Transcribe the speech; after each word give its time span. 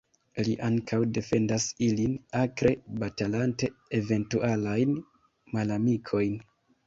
Li 0.45 0.53
ankaŭ 0.67 0.97
defendas 1.17 1.67
ilin, 1.87 2.15
akre 2.39 2.71
batalante 3.03 3.69
eventualajn 3.99 4.97
malamikojn. 5.57 6.35